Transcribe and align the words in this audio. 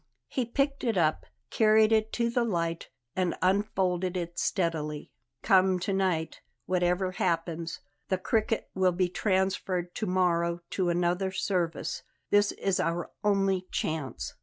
He 0.29 0.45
picked 0.47 0.83
it 0.83 0.97
up, 0.97 1.27
carried 1.51 1.91
it 1.91 2.11
to 2.13 2.31
the 2.31 2.43
light, 2.43 2.89
and 3.15 3.35
unfolded 3.39 4.17
it 4.17 4.39
steadily. 4.39 5.11
"Come 5.43 5.77
to 5.77 5.93
night, 5.93 6.41
whatever 6.65 7.11
happens; 7.11 7.81
the 8.07 8.17
Cricket 8.17 8.67
will 8.73 8.93
be 8.93 9.09
transferred 9.09 9.93
to 9.93 10.07
morrow 10.07 10.61
to 10.71 10.89
another 10.89 11.29
service. 11.31 12.01
This 12.31 12.51
is 12.53 12.79
our 12.79 13.11
only 13.23 13.67
chance." 13.69 14.33